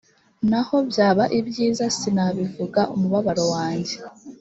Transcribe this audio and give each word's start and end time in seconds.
naho 0.49 0.75
byaba 0.89 1.23
ibyiza 1.39 1.85
sinabivuga 1.97 2.81
umubabaro 2.93 3.43
wanjye 3.53 3.95